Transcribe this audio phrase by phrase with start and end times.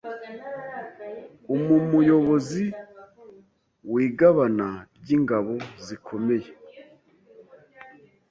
[1.55, 2.63] umumuyobozi
[3.93, 5.53] wigabana ryingabo
[5.85, 6.49] zikomeye